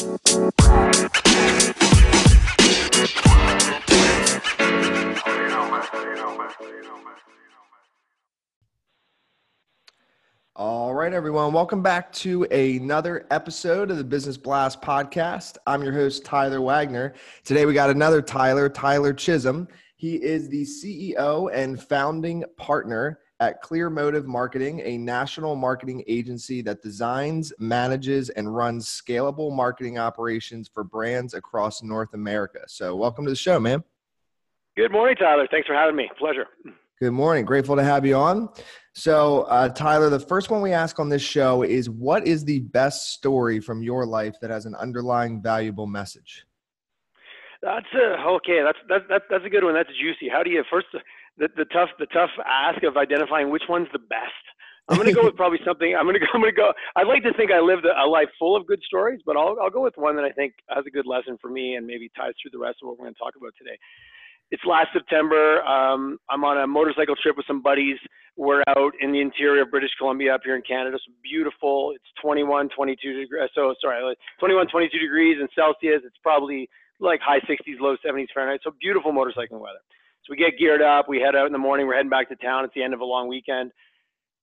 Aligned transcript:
All 0.00 0.18
right, 10.94 11.12
everyone. 11.12 11.52
Welcome 11.52 11.82
back 11.82 12.10
to 12.14 12.44
another 12.44 13.26
episode 13.30 13.90
of 13.90 13.98
the 13.98 14.04
Business 14.04 14.38
Blast 14.38 14.80
podcast. 14.80 15.58
I'm 15.66 15.82
your 15.82 15.92
host, 15.92 16.24
Tyler 16.24 16.62
Wagner. 16.62 17.12
Today 17.44 17.66
we 17.66 17.74
got 17.74 17.90
another 17.90 18.22
Tyler, 18.22 18.70
Tyler 18.70 19.12
Chisholm. 19.12 19.68
He 19.96 20.14
is 20.14 20.48
the 20.48 20.62
CEO 20.62 21.50
and 21.52 21.78
founding 21.78 22.42
partner 22.56 23.18
at 23.40 23.62
Clearmotive 23.62 24.26
Marketing, 24.26 24.80
a 24.84 24.98
national 24.98 25.56
marketing 25.56 26.04
agency 26.06 26.60
that 26.62 26.82
designs, 26.82 27.52
manages, 27.58 28.28
and 28.28 28.54
runs 28.54 28.86
scalable 28.86 29.50
marketing 29.54 29.98
operations 29.98 30.70
for 30.72 30.84
brands 30.84 31.32
across 31.34 31.82
North 31.82 32.12
America. 32.12 32.60
So, 32.68 32.94
welcome 32.94 33.24
to 33.24 33.30
the 33.30 33.36
show, 33.36 33.58
man. 33.58 33.82
Good 34.76 34.92
morning, 34.92 35.16
Tyler. 35.16 35.48
Thanks 35.50 35.66
for 35.66 35.74
having 35.74 35.96
me. 35.96 36.08
Pleasure. 36.18 36.46
Good 37.00 37.12
morning. 37.12 37.46
Grateful 37.46 37.76
to 37.76 37.82
have 37.82 38.04
you 38.04 38.14
on. 38.14 38.50
So, 38.94 39.42
uh, 39.42 39.70
Tyler, 39.70 40.10
the 40.10 40.20
first 40.20 40.50
one 40.50 40.60
we 40.60 40.72
ask 40.72 40.98
on 40.98 41.08
this 41.08 41.22
show 41.22 41.62
is 41.62 41.88
what 41.88 42.26
is 42.26 42.44
the 42.44 42.60
best 42.60 43.12
story 43.12 43.58
from 43.58 43.82
your 43.82 44.04
life 44.04 44.36
that 44.42 44.50
has 44.50 44.66
an 44.66 44.74
underlying 44.74 45.40
valuable 45.40 45.86
message? 45.86 46.44
That's 47.62 47.86
a, 47.94 48.22
okay. 48.28 48.62
That's, 48.62 48.78
that, 48.88 49.08
that, 49.08 49.22
that's 49.30 49.44
a 49.44 49.48
good 49.48 49.64
one. 49.64 49.74
That's 49.74 49.88
juicy. 49.98 50.28
How 50.30 50.42
do 50.42 50.50
you 50.50 50.62
first 50.70 50.88
the, 51.40 51.48
the 51.56 51.64
tough 51.72 51.90
the 51.98 52.06
tough 52.06 52.30
ask 52.46 52.84
of 52.84 52.96
identifying 52.96 53.50
which 53.50 53.64
one's 53.68 53.88
the 53.92 53.98
best? 53.98 54.44
I'm 54.88 54.96
going 54.96 55.08
to 55.08 55.14
go 55.14 55.24
with 55.24 55.36
probably 55.36 55.60
something. 55.66 55.96
I'm 55.96 56.04
going 56.04 56.14
to 56.14 56.20
go. 56.20 56.30
I'm 56.34 56.40
going 56.40 56.54
to 56.54 56.56
go. 56.56 56.72
I'd 56.94 57.08
like 57.08 57.24
to 57.24 57.32
think 57.34 57.50
I 57.50 57.60
lived 57.60 57.84
a, 57.86 57.96
a 57.96 58.06
life 58.06 58.28
full 58.38 58.54
of 58.54 58.66
good 58.66 58.82
stories, 58.84 59.20
but 59.26 59.36
I'll 59.36 59.56
I'll 59.60 59.74
go 59.74 59.82
with 59.82 59.94
one 59.96 60.14
that 60.16 60.24
I 60.24 60.30
think 60.30 60.54
has 60.68 60.84
a 60.86 60.90
good 60.90 61.06
lesson 61.06 61.38
for 61.40 61.50
me 61.50 61.74
and 61.74 61.86
maybe 61.86 62.12
ties 62.14 62.36
through 62.38 62.52
the 62.52 62.62
rest 62.62 62.78
of 62.82 62.88
what 62.88 62.98
we're 62.98 63.08
going 63.08 63.14
to 63.14 63.18
talk 63.18 63.34
about 63.34 63.52
today 63.58 63.78
it's 64.50 64.62
last 64.66 64.88
September. 64.92 65.62
Um, 65.62 66.18
I'm 66.28 66.44
on 66.44 66.58
a 66.58 66.66
motorcycle 66.66 67.14
trip 67.22 67.36
with 67.36 67.46
some 67.46 67.62
buddies. 67.62 67.98
We're 68.36 68.62
out 68.68 68.92
in 69.00 69.12
the 69.12 69.20
interior 69.20 69.62
of 69.62 69.70
British 69.70 69.90
Columbia 69.98 70.34
up 70.34 70.40
here 70.44 70.56
in 70.56 70.62
Canada. 70.62 70.96
It's 70.96 71.04
beautiful. 71.22 71.92
It's 71.94 72.04
21, 72.22 72.70
22 72.74 73.20
degrees. 73.20 73.50
So 73.54 73.74
sorry, 73.80 74.14
21, 74.38 74.66
22 74.68 74.98
degrees 74.98 75.36
in 75.40 75.46
Celsius. 75.54 76.02
It's 76.04 76.18
probably 76.22 76.68
like 76.98 77.20
high 77.20 77.40
60s, 77.40 77.78
low 77.80 77.96
70s 78.04 78.26
Fahrenheit. 78.34 78.60
So 78.64 78.72
beautiful 78.80 79.12
motorcycling 79.12 79.60
weather. 79.60 79.82
We 80.30 80.36
get 80.36 80.58
geared 80.58 80.80
up. 80.80 81.08
We 81.08 81.18
head 81.18 81.36
out 81.36 81.46
in 81.46 81.52
the 81.52 81.58
morning. 81.58 81.86
We're 81.86 81.96
heading 81.96 82.08
back 82.08 82.28
to 82.30 82.36
town. 82.36 82.64
It's 82.64 82.74
the 82.74 82.82
end 82.82 82.94
of 82.94 83.00
a 83.00 83.04
long 83.04 83.28
weekend. 83.28 83.72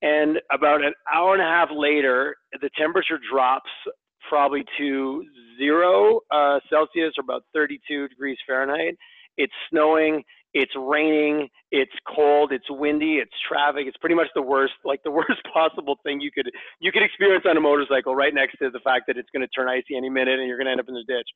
And 0.02 0.38
about 0.52 0.84
an 0.84 0.92
hour 1.12 1.32
and 1.32 1.42
a 1.42 1.46
half 1.46 1.70
later, 1.74 2.36
the 2.60 2.70
temperature 2.78 3.18
drops 3.32 3.70
probably 4.28 4.64
to 4.78 5.24
zero 5.58 6.20
uh, 6.30 6.60
Celsius 6.70 7.14
or 7.18 7.22
about 7.24 7.42
32 7.54 8.08
degrees 8.08 8.36
Fahrenheit 8.46 8.96
it's 9.38 9.52
snowing, 9.70 10.22
it's 10.54 10.72
raining, 10.76 11.48
it's 11.70 11.92
cold, 12.08 12.52
it's 12.52 12.64
windy, 12.70 13.16
it's 13.16 13.34
traffic. 13.46 13.86
It's 13.86 13.96
pretty 13.98 14.14
much 14.14 14.28
the 14.34 14.42
worst, 14.42 14.74
like 14.84 15.02
the 15.02 15.10
worst 15.18 15.42
possible 15.52 15.98
thing 16.02 16.20
you 16.20 16.30
could 16.30 16.50
you 16.80 16.90
could 16.92 17.02
experience 17.02 17.44
on 17.48 17.56
a 17.56 17.60
motorcycle. 17.60 18.14
Right 18.14 18.32
next 18.32 18.58
to 18.58 18.70
the 18.70 18.80
fact 18.80 19.06
that 19.08 19.18
it's 19.18 19.28
going 19.30 19.42
to 19.42 19.48
turn 19.48 19.68
icy 19.68 19.96
any 19.96 20.08
minute 20.08 20.38
and 20.38 20.48
you're 20.48 20.56
going 20.56 20.66
to 20.66 20.72
end 20.72 20.80
up 20.80 20.88
in 20.88 20.94
the 20.94 21.04
ditch. 21.06 21.28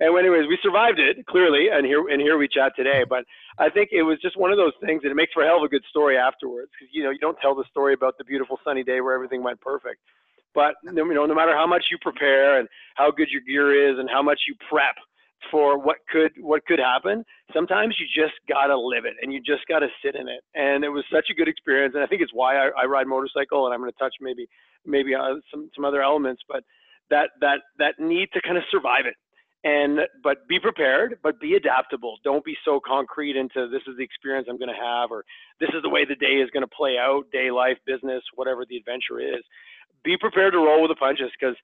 And 0.00 0.16
anyways, 0.16 0.46
we 0.48 0.58
survived 0.62 1.00
it 1.00 1.24
clearly, 1.26 1.68
and 1.72 1.86
here 1.86 2.06
and 2.08 2.20
here 2.20 2.36
we 2.36 2.46
chat 2.46 2.72
today. 2.76 3.04
But 3.08 3.24
I 3.58 3.70
think 3.70 3.90
it 3.92 4.02
was 4.02 4.18
just 4.20 4.36
one 4.36 4.52
of 4.52 4.58
those 4.58 4.76
things 4.84 5.02
that 5.02 5.10
it 5.10 5.16
makes 5.16 5.32
for 5.32 5.42
a 5.42 5.46
hell 5.46 5.58
of 5.58 5.64
a 5.64 5.68
good 5.68 5.84
story 5.88 6.16
afterwards 6.16 6.70
because 6.78 6.92
you 6.92 7.02
know 7.02 7.10
you 7.10 7.18
don't 7.18 7.38
tell 7.40 7.54
the 7.54 7.64
story 7.70 7.94
about 7.94 8.18
the 8.18 8.24
beautiful 8.24 8.60
sunny 8.64 8.84
day 8.84 9.00
where 9.00 9.14
everything 9.14 9.42
went 9.42 9.60
perfect. 9.60 10.00
But 10.54 10.74
you 10.84 10.92
know, 10.92 11.26
no 11.26 11.34
matter 11.34 11.56
how 11.56 11.66
much 11.66 11.86
you 11.90 11.98
prepare 12.00 12.58
and 12.58 12.68
how 12.96 13.10
good 13.10 13.28
your 13.30 13.42
gear 13.42 13.90
is 13.90 13.98
and 13.98 14.08
how 14.10 14.22
much 14.22 14.40
you 14.46 14.54
prep 14.68 14.96
for 15.50 15.78
what 15.78 15.96
could 16.10 16.32
what 16.40 16.64
could 16.66 16.78
happen 16.78 17.24
sometimes 17.54 17.96
you 17.98 18.06
just 18.06 18.34
gotta 18.48 18.76
live 18.76 19.04
it 19.04 19.14
and 19.22 19.32
you 19.32 19.40
just 19.40 19.66
gotta 19.68 19.88
sit 20.04 20.14
in 20.14 20.28
it. 20.28 20.42
And 20.54 20.84
it 20.84 20.88
was 20.88 21.04
such 21.12 21.26
a 21.30 21.34
good 21.34 21.48
experience 21.48 21.94
and 21.94 22.02
i 22.02 22.06
think 22.06 22.22
it's 22.22 22.34
why 22.34 22.56
i, 22.56 22.70
I 22.76 22.84
ride 22.84 23.06
motorcycle 23.06 23.66
and 23.66 23.74
i'm 23.74 23.80
going 23.80 23.92
to 23.92 23.98
touch 23.98 24.14
maybe 24.20 24.48
maybe 24.84 25.14
uh, 25.14 25.34
some 25.50 25.70
some 25.74 25.84
other 25.84 26.02
elements 26.02 26.42
but 26.48 26.64
that 27.10 27.30
that 27.40 27.60
that 27.78 27.98
need 27.98 28.28
to 28.32 28.40
kind 28.42 28.56
of 28.56 28.64
survive 28.70 29.06
it. 29.06 29.14
And 29.64 30.00
but 30.22 30.46
be 30.48 30.60
prepared 30.60 31.18
but 31.22 31.40
be 31.40 31.54
adaptable. 31.54 32.16
Don't 32.22 32.44
be 32.44 32.56
so 32.64 32.80
concrete 32.84 33.36
into 33.36 33.68
this 33.68 33.82
is 33.88 33.96
the 33.96 34.04
experience 34.04 34.46
i'm 34.48 34.58
going 34.58 34.72
to 34.72 34.82
have 34.82 35.10
or 35.10 35.24
this 35.60 35.70
is 35.70 35.82
the 35.82 35.88
way 35.88 36.04
the 36.04 36.14
day 36.14 36.38
is 36.42 36.50
going 36.50 36.62
to 36.62 36.74
play 36.76 36.96
out 36.98 37.24
day 37.32 37.50
life 37.50 37.78
business 37.86 38.22
whatever 38.34 38.64
the 38.68 38.76
adventure 38.76 39.20
is. 39.20 39.42
Be 40.04 40.16
prepared 40.16 40.52
to 40.52 40.58
roll 40.58 40.82
with 40.82 40.90
the 40.90 40.96
punches 40.96 41.30
because 41.38 41.56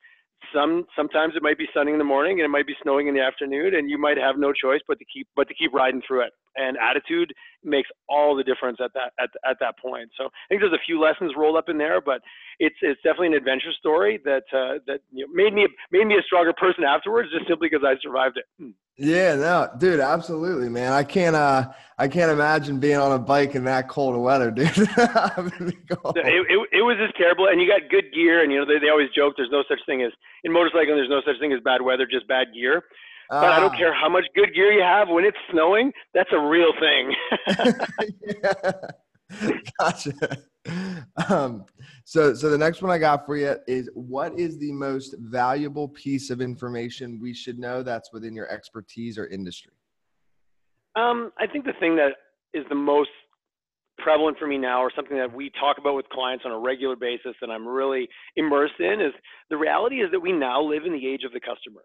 some 0.52 0.86
sometimes 0.96 1.34
it 1.36 1.42
might 1.42 1.58
be 1.58 1.66
sunny 1.74 1.92
in 1.92 1.98
the 1.98 2.04
morning 2.04 2.40
and 2.40 2.44
it 2.44 2.48
might 2.48 2.66
be 2.66 2.74
snowing 2.82 3.06
in 3.06 3.14
the 3.14 3.20
afternoon 3.20 3.74
and 3.74 3.88
you 3.88 3.98
might 3.98 4.16
have 4.16 4.36
no 4.38 4.52
choice 4.52 4.80
but 4.86 4.98
to 4.98 5.04
keep 5.04 5.28
but 5.36 5.48
to 5.48 5.54
keep 5.54 5.72
riding 5.72 6.02
through 6.06 6.22
it. 6.22 6.32
And 6.56 6.76
attitude 6.78 7.32
makes 7.64 7.88
all 8.08 8.36
the 8.36 8.44
difference 8.44 8.78
at 8.82 8.92
that 8.94 9.12
at, 9.18 9.30
at 9.48 9.56
that 9.60 9.78
point. 9.78 10.10
So 10.18 10.26
i 10.26 10.46
think 10.48 10.60
there's 10.60 10.72
a 10.72 10.86
few 10.86 11.00
lessons 11.00 11.32
rolled 11.36 11.56
up 11.56 11.68
in 11.68 11.78
there 11.78 12.00
but 12.00 12.20
it's 12.58 12.76
it's 12.82 13.00
definitely 13.02 13.28
an 13.28 13.34
adventure 13.34 13.72
story 13.78 14.20
that 14.24 14.44
uh, 14.52 14.78
that 14.86 15.00
you 15.12 15.26
know, 15.26 15.32
made 15.32 15.54
me 15.54 15.66
made 15.90 16.06
me 16.06 16.16
a 16.16 16.22
stronger 16.22 16.52
person 16.52 16.84
afterwards 16.84 17.30
just 17.32 17.48
simply 17.48 17.68
because 17.70 17.84
i 17.86 17.94
survived 18.02 18.36
it. 18.36 18.44
Hmm. 18.58 18.70
Yeah, 18.96 19.34
no, 19.34 19.68
dude, 19.76 19.98
absolutely, 19.98 20.68
man. 20.68 20.92
I 20.92 21.02
can't, 21.02 21.34
uh, 21.34 21.72
I 21.98 22.06
can't 22.06 22.30
imagine 22.30 22.78
being 22.78 22.96
on 22.96 23.10
a 23.10 23.18
bike 23.18 23.56
in 23.56 23.64
that 23.64 23.88
cold 23.88 24.14
of 24.14 24.20
weather, 24.20 24.50
dude. 24.52 24.66
it, 24.68 24.88
it, 24.96 26.68
it, 26.72 26.82
was 26.82 26.96
just 26.98 27.16
terrible, 27.16 27.48
and 27.48 27.60
you 27.60 27.66
got 27.66 27.90
good 27.90 28.12
gear, 28.14 28.42
and 28.42 28.52
you 28.52 28.58
know 28.58 28.64
they, 28.64 28.78
they 28.78 28.90
always 28.90 29.10
joke 29.10 29.34
there's 29.36 29.50
no 29.50 29.64
such 29.68 29.80
thing 29.84 30.02
as 30.02 30.12
in 30.44 30.52
motorcycling. 30.52 30.94
There's 30.94 31.10
no 31.10 31.22
such 31.26 31.40
thing 31.40 31.52
as 31.52 31.60
bad 31.64 31.82
weather, 31.82 32.06
just 32.06 32.28
bad 32.28 32.48
gear. 32.54 32.84
But 33.30 33.44
uh, 33.44 33.52
I 33.52 33.60
don't 33.60 33.74
ah. 33.74 33.78
care 33.78 33.92
how 33.92 34.08
much 34.08 34.24
good 34.34 34.54
gear 34.54 34.70
you 34.70 34.82
have 34.82 35.08
when 35.08 35.24
it's 35.24 35.38
snowing. 35.50 35.92
That's 36.12 36.30
a 36.32 36.38
real 36.38 36.72
thing. 36.78 37.14
gotcha. 39.78 40.12
Um, 41.28 41.64
so, 42.04 42.34
so 42.34 42.50
the 42.50 42.58
next 42.58 42.82
one 42.82 42.90
I 42.90 42.98
got 42.98 43.26
for 43.26 43.36
you 43.36 43.56
is 43.66 43.90
what 43.94 44.38
is 44.38 44.58
the 44.58 44.72
most 44.72 45.14
valuable 45.18 45.88
piece 45.88 46.30
of 46.30 46.40
information 46.40 47.20
we 47.20 47.34
should 47.34 47.58
know 47.58 47.82
that's 47.82 48.12
within 48.12 48.34
your 48.34 48.48
expertise 48.50 49.18
or 49.18 49.26
industry? 49.26 49.72
Um, 50.96 51.32
I 51.38 51.46
think 51.46 51.64
the 51.64 51.72
thing 51.80 51.96
that 51.96 52.12
is 52.52 52.64
the 52.68 52.74
most 52.74 53.10
prevalent 53.98 54.38
for 54.38 54.46
me 54.46 54.58
now, 54.58 54.82
or 54.82 54.90
something 54.94 55.16
that 55.16 55.32
we 55.32 55.50
talk 55.60 55.78
about 55.78 55.94
with 55.94 56.08
clients 56.08 56.44
on 56.44 56.52
a 56.52 56.58
regular 56.58 56.96
basis, 56.96 57.34
that 57.40 57.50
I'm 57.50 57.66
really 57.66 58.08
immersed 58.36 58.78
in, 58.78 59.00
is 59.00 59.12
the 59.50 59.56
reality 59.56 60.02
is 60.02 60.10
that 60.12 60.20
we 60.20 60.32
now 60.32 60.62
live 60.62 60.84
in 60.84 60.92
the 60.92 61.06
age 61.06 61.22
of 61.24 61.32
the 61.32 61.40
customer. 61.40 61.82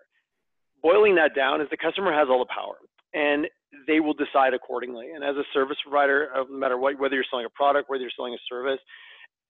Boiling 0.82 1.16
that 1.16 1.36
down 1.36 1.62
is 1.62 1.68
the 1.70 1.78
customer 1.78 2.14
has 2.14 2.28
all 2.30 2.40
the 2.40 2.54
power, 2.54 2.76
and 3.14 3.48
they 3.88 4.00
will 4.00 4.14
decide 4.14 4.54
accordingly. 4.54 5.08
And 5.14 5.24
as 5.24 5.36
a 5.36 5.44
service 5.54 5.78
provider, 5.84 6.30
no 6.36 6.58
matter 6.58 6.78
what, 6.78 7.00
whether 7.00 7.16
you're 7.16 7.26
selling 7.30 7.46
a 7.46 7.50
product, 7.50 7.90
whether 7.90 8.02
you're 8.02 8.12
selling 8.16 8.34
a 8.34 8.44
service, 8.50 8.80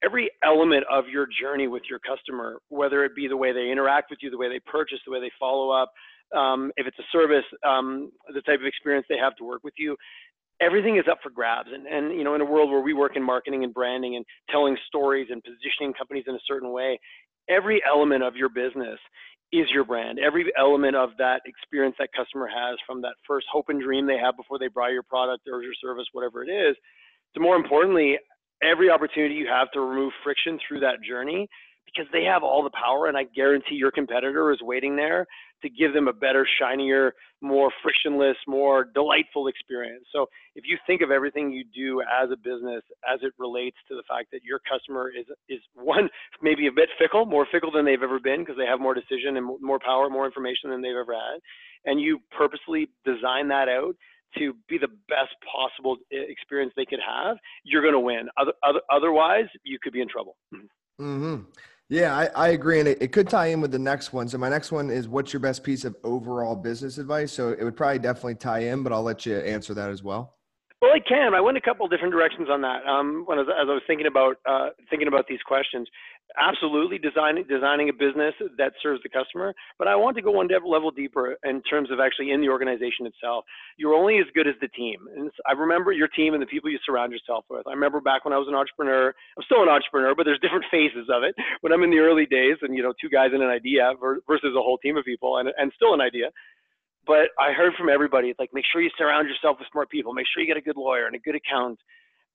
every 0.03 0.29
element 0.43 0.85
of 0.89 1.07
your 1.07 1.27
journey 1.41 1.67
with 1.67 1.83
your 1.89 1.99
customer, 1.99 2.59
whether 2.69 3.03
it 3.03 3.15
be 3.15 3.27
the 3.27 3.37
way 3.37 3.51
they 3.51 3.71
interact 3.71 4.09
with 4.09 4.19
you, 4.21 4.29
the 4.29 4.37
way 4.37 4.49
they 4.49 4.59
purchase, 4.59 4.99
the 5.05 5.11
way 5.11 5.19
they 5.19 5.31
follow 5.39 5.69
up, 5.71 5.91
um, 6.35 6.71
if 6.77 6.85
it's 6.85 6.99
a 6.99 7.07
service, 7.11 7.45
um, 7.65 8.11
the 8.33 8.41
type 8.41 8.59
of 8.59 8.65
experience 8.65 9.05
they 9.09 9.17
have 9.17 9.35
to 9.37 9.43
work 9.43 9.63
with 9.63 9.73
you, 9.77 9.95
everything 10.61 10.97
is 10.97 11.05
up 11.09 11.19
for 11.23 11.29
grabs. 11.29 11.69
And, 11.73 11.87
and, 11.87 12.17
you 12.17 12.23
know, 12.23 12.35
in 12.35 12.41
a 12.41 12.45
world 12.45 12.69
where 12.69 12.81
we 12.81 12.93
work 12.93 13.15
in 13.15 13.23
marketing 13.23 13.63
and 13.63 13.73
branding 13.73 14.15
and 14.15 14.25
telling 14.49 14.77
stories 14.87 15.27
and 15.31 15.43
positioning 15.43 15.93
companies 15.93 16.25
in 16.27 16.35
a 16.35 16.39
certain 16.47 16.71
way, 16.71 16.99
every 17.49 17.81
element 17.87 18.23
of 18.23 18.35
your 18.35 18.49
business 18.49 18.99
is 19.51 19.67
your 19.71 19.83
brand. 19.83 20.19
Every 20.19 20.51
element 20.57 20.95
of 20.95 21.11
that 21.17 21.41
experience 21.45 21.95
that 21.99 22.09
customer 22.15 22.47
has 22.47 22.77
from 22.85 23.01
that 23.01 23.13
first 23.27 23.47
hope 23.51 23.65
and 23.69 23.81
dream 23.81 24.05
they 24.05 24.17
have 24.17 24.37
before 24.37 24.59
they 24.59 24.67
buy 24.67 24.89
your 24.89 25.03
product 25.03 25.47
or 25.51 25.63
your 25.63 25.73
service, 25.81 26.05
whatever 26.11 26.43
it 26.43 26.49
is, 26.49 26.75
to 27.33 27.39
more 27.39 27.55
importantly, 27.55 28.17
every 28.63 28.89
opportunity 28.89 29.35
you 29.35 29.47
have 29.47 29.71
to 29.71 29.79
remove 29.79 30.13
friction 30.23 30.59
through 30.67 30.81
that 30.81 31.01
journey 31.07 31.47
because 31.85 32.09
they 32.11 32.23
have 32.23 32.43
all 32.43 32.63
the 32.63 32.71
power 32.71 33.07
and 33.07 33.17
I 33.17 33.23
guarantee 33.23 33.75
your 33.75 33.91
competitor 33.91 34.51
is 34.51 34.59
waiting 34.61 34.95
there 34.95 35.25
to 35.61 35.69
give 35.69 35.93
them 35.93 36.07
a 36.07 36.13
better, 36.13 36.47
shinier, 36.59 37.13
more 37.41 37.71
frictionless, 37.83 38.37
more 38.47 38.85
delightful 38.93 39.47
experience. 39.47 40.05
So 40.13 40.27
if 40.55 40.63
you 40.67 40.77
think 40.87 41.01
of 41.01 41.11
everything 41.11 41.51
you 41.51 41.63
do 41.75 42.01
as 42.01 42.29
a 42.31 42.37
business 42.37 42.83
as 43.11 43.19
it 43.23 43.33
relates 43.37 43.77
to 43.89 43.95
the 43.95 44.03
fact 44.07 44.27
that 44.31 44.43
your 44.43 44.59
customer 44.69 45.09
is 45.09 45.25
is 45.49 45.59
one 45.73 46.09
maybe 46.41 46.67
a 46.67 46.71
bit 46.71 46.89
fickle, 46.97 47.25
more 47.25 47.47
fickle 47.51 47.71
than 47.71 47.85
they've 47.85 48.03
ever 48.03 48.19
been 48.19 48.39
because 48.39 48.55
they 48.57 48.65
have 48.65 48.79
more 48.79 48.93
decision 48.93 49.35
and 49.35 49.45
more 49.61 49.79
power, 49.79 50.09
more 50.09 50.25
information 50.25 50.69
than 50.69 50.81
they've 50.81 50.95
ever 50.95 51.13
had, 51.13 51.39
and 51.85 51.99
you 51.99 52.19
purposely 52.37 52.89
design 53.03 53.47
that 53.49 53.67
out 53.67 53.95
to 54.37 54.53
be 54.67 54.77
the 54.77 54.87
best 55.07 55.35
possible 55.51 55.97
experience 56.11 56.73
they 56.75 56.85
could 56.85 56.99
have, 57.05 57.37
you're 57.63 57.81
going 57.81 57.93
to 57.93 57.99
win. 57.99 58.29
Other, 58.37 58.53
other, 58.63 58.81
otherwise, 58.91 59.45
you 59.63 59.77
could 59.81 59.93
be 59.93 60.01
in 60.01 60.07
trouble. 60.07 60.35
Mm-hmm. 60.99 61.43
Yeah, 61.89 62.15
I, 62.15 62.25
I 62.35 62.47
agree. 62.49 62.79
And 62.79 62.87
it, 62.87 63.01
it, 63.01 63.11
could 63.11 63.27
tie 63.29 63.47
in 63.47 63.61
with 63.61 63.71
the 63.71 63.79
next 63.79 64.13
one. 64.13 64.27
So, 64.27 64.37
my 64.37 64.49
next 64.49 64.71
one 64.71 64.91
is 64.91 65.07
what's 65.07 65.33
your 65.33 65.39
best 65.39 65.63
piece 65.63 65.85
of 65.85 65.95
overall 66.03 66.55
business 66.55 66.99
advice? 66.99 67.31
So, 67.31 67.49
it 67.49 67.63
would 67.63 67.75
probably 67.75 67.99
definitely 67.99 68.35
tie 68.35 68.59
in, 68.59 68.83
but 68.83 68.93
I'll 68.93 69.01
let 69.01 69.25
you 69.25 69.37
answer 69.37 69.73
that 69.73 69.89
as 69.89 70.03
well. 70.03 70.38
Well, 70.81 70.91
I 70.95 70.99
can. 70.99 71.33
I 71.33 71.41
went 71.41 71.57
a 71.57 71.61
couple 71.61 71.85
different 71.89 72.13
directions 72.13 72.47
on 72.49 72.61
that. 72.61 72.87
Um, 72.87 73.23
when 73.25 73.37
I 73.37 73.41
was, 73.41 73.51
as 73.51 73.67
I 73.67 73.73
was 73.73 73.83
thinking 73.85 74.07
about 74.07 74.37
uh, 74.47 74.69
thinking 74.89 75.09
about 75.09 75.27
these 75.27 75.43
questions, 75.45 75.89
absolutely 76.39 76.97
designing 76.97 77.43
designing 77.51 77.89
a 77.89 77.93
business 77.93 78.31
that 78.57 78.71
serves 78.81 79.03
the 79.03 79.09
customer. 79.09 79.53
But 79.77 79.89
I 79.89 79.97
want 79.97 80.15
to 80.15 80.23
go 80.23 80.31
one 80.31 80.47
level 80.47 80.89
deeper 80.89 81.35
in 81.43 81.61
terms 81.63 81.91
of 81.91 81.99
actually 81.99 82.31
in 82.31 82.39
the 82.39 82.47
organization 82.47 83.03
itself. 83.11 83.43
You're 83.75 83.93
only 83.93 84.19
as 84.19 84.25
good 84.33 84.47
as 84.47 84.55
the 84.61 84.69
team. 84.69 85.03
And 85.17 85.29
I 85.45 85.51
remember 85.51 85.91
your 85.91 86.07
team 86.07 86.33
and 86.33 86.41
the 86.41 86.47
people 86.47 86.69
you 86.69 86.79
surround 86.85 87.11
yourself 87.11 87.43
with. 87.49 87.67
I 87.67 87.71
remember 87.71 87.99
back 87.99 88.23
when 88.23 88.33
I 88.33 88.37
was 88.37 88.47
an 88.47 88.55
entrepreneur. 88.55 89.11
I'm 89.35 89.43
still 89.43 89.63
an 89.63 89.69
entrepreneur, 89.69 90.15
but 90.15 90.23
there's 90.23 90.39
different 90.45 90.65
phases 90.71 91.11
of 91.11 91.23
it. 91.23 91.35
When 91.59 91.73
I'm 91.73 91.83
in 91.83 91.91
the 91.91 91.99
early 91.99 92.25
days, 92.25 92.55
and 92.61 92.71
you 92.71 92.83
know, 92.83 92.93
two 93.01 93.09
guys 93.09 93.31
and 93.33 93.43
an 93.43 93.49
idea 93.49 93.91
versus 93.99 94.55
a 94.55 94.63
whole 94.63 94.77
team 94.77 94.95
of 94.95 95.03
people, 95.03 95.43
and 95.43 95.51
and 95.57 95.73
still 95.75 95.93
an 95.93 95.99
idea 95.99 96.31
but 97.09 97.33
I 97.41 97.53
heard 97.53 97.73
from 97.73 97.89
everybody, 97.89 98.35
like, 98.37 98.51
make 98.53 98.65
sure 98.71 98.81
you 98.81 98.91
surround 98.95 99.27
yourself 99.27 99.57
with 99.57 99.67
smart 99.71 99.89
people. 99.89 100.13
Make 100.13 100.27
sure 100.31 100.43
you 100.43 100.47
get 100.47 100.57
a 100.57 100.61
good 100.61 100.77
lawyer 100.77 101.07
and 101.07 101.15
a 101.15 101.19
good 101.19 101.33
accountant. 101.33 101.79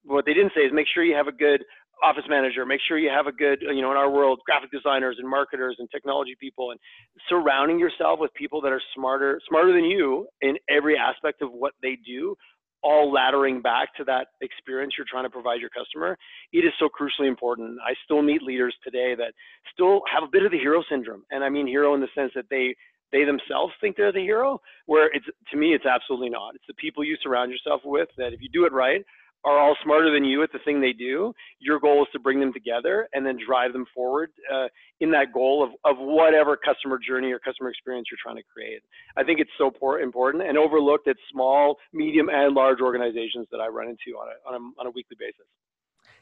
What 0.02 0.26
they 0.26 0.34
didn't 0.34 0.50
say 0.52 0.62
is 0.62 0.72
make 0.72 0.88
sure 0.92 1.04
you 1.04 1.14
have 1.14 1.28
a 1.28 1.32
good 1.46 1.62
office 2.02 2.24
manager. 2.28 2.66
Make 2.66 2.80
sure 2.88 2.98
you 2.98 3.08
have 3.08 3.28
a 3.28 3.32
good, 3.32 3.62
you 3.62 3.82
know, 3.82 3.92
in 3.92 3.96
our 3.96 4.10
world, 4.10 4.40
graphic 4.44 4.72
designers 4.72 5.14
and 5.20 5.30
marketers 5.30 5.76
and 5.78 5.88
technology 5.92 6.34
people, 6.40 6.72
and 6.72 6.80
surrounding 7.28 7.78
yourself 7.78 8.18
with 8.18 8.34
people 8.34 8.60
that 8.62 8.72
are 8.72 8.82
smarter, 8.96 9.40
smarter 9.48 9.72
than 9.72 9.84
you 9.84 10.26
in 10.42 10.56
every 10.68 10.98
aspect 10.98 11.40
of 11.40 11.52
what 11.52 11.74
they 11.80 11.96
do. 12.04 12.34
All 12.82 13.14
laddering 13.14 13.62
back 13.62 13.94
to 13.94 14.04
that 14.04 14.26
experience 14.42 14.94
you're 14.98 15.06
trying 15.08 15.24
to 15.24 15.30
provide 15.30 15.60
your 15.60 15.70
customer, 15.70 16.18
it 16.52 16.66
is 16.66 16.72
so 16.80 16.88
crucially 16.88 17.28
important. 17.28 17.78
I 17.80 17.94
still 18.04 18.22
meet 18.22 18.42
leaders 18.42 18.74
today 18.82 19.14
that 19.14 19.32
still 19.72 20.02
have 20.12 20.24
a 20.24 20.30
bit 20.30 20.44
of 20.44 20.50
the 20.50 20.58
hero 20.58 20.82
syndrome, 20.90 21.22
and 21.30 21.44
I 21.44 21.48
mean 21.48 21.66
hero 21.66 21.94
in 21.94 22.02
the 22.02 22.08
sense 22.14 22.32
that 22.34 22.50
they 22.50 22.74
they 23.14 23.24
themselves 23.24 23.72
think 23.80 23.96
they're 23.96 24.12
the 24.12 24.18
hero 24.18 24.60
where 24.86 25.08
it's 25.14 25.24
to 25.50 25.56
me 25.56 25.72
it's 25.72 25.86
absolutely 25.86 26.28
not. 26.28 26.56
It's 26.56 26.66
the 26.66 26.74
people 26.74 27.04
you 27.04 27.16
surround 27.22 27.52
yourself 27.52 27.80
with 27.84 28.08
that 28.18 28.32
if 28.34 28.42
you 28.42 28.48
do 28.52 28.66
it 28.66 28.72
right 28.72 29.02
are 29.44 29.58
all 29.58 29.76
smarter 29.84 30.10
than 30.10 30.24
you 30.24 30.42
at 30.42 30.50
the 30.52 30.58
thing 30.64 30.80
they 30.80 30.92
do. 30.92 31.32
Your 31.58 31.78
goal 31.78 32.02
is 32.02 32.08
to 32.12 32.18
bring 32.18 32.40
them 32.40 32.52
together 32.52 33.08
and 33.12 33.24
then 33.26 33.36
drive 33.46 33.74
them 33.74 33.84
forward 33.94 34.30
uh, 34.52 34.68
in 35.00 35.10
that 35.10 35.34
goal 35.34 35.62
of, 35.62 35.70
of 35.84 36.00
whatever 36.00 36.56
customer 36.56 36.98
journey 36.98 37.30
or 37.30 37.38
customer 37.38 37.68
experience 37.68 38.08
you're 38.10 38.18
trying 38.22 38.42
to 38.42 38.48
create. 38.52 38.80
I 39.16 39.22
think 39.22 39.40
it's 39.40 39.50
so 39.58 39.70
important 40.00 40.48
and 40.48 40.56
overlooked 40.56 41.08
at 41.08 41.16
small 41.30 41.76
medium 41.92 42.30
and 42.30 42.54
large 42.54 42.80
organizations 42.80 43.46
that 43.52 43.60
i 43.60 43.68
run 43.68 43.88
into 43.88 44.18
on 44.18 44.28
a, 44.28 44.48
on 44.48 44.54
a, 44.54 44.80
on 44.80 44.86
a 44.86 44.90
weekly 44.90 45.16
basis 45.20 45.46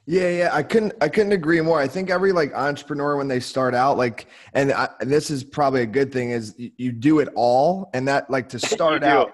yeah, 0.07 0.29
yeah, 0.29 0.51
I 0.53 0.65
couldn't, 0.65 0.95
I 1.01 1.09
couldn't 1.09 1.33
agree 1.33 1.61
more. 1.61 1.79
I 1.79 1.87
think 1.87 2.11
every 2.11 2.33
like 2.33 2.53
entrepreneur 2.55 3.17
when 3.17 3.29
they 3.29 3.39
start 3.39 3.73
out, 3.75 3.97
like, 3.97 4.27
and, 4.53 4.73
I, 4.73 4.89
and 5.01 5.09
this 5.09 5.31
is 5.31 5.45
probably 5.45 5.83
a 5.83 5.87
good 5.87 6.13
thing 6.13 6.31
is 6.31 6.55
you, 6.59 6.73
you 6.77 6.93
do 6.93 7.21
it 7.21 7.29
all, 7.37 7.89
and 7.95 8.09
that 8.09 8.29
like 8.29 8.49
to 8.49 8.59
start 8.59 9.05
out, 9.05 9.33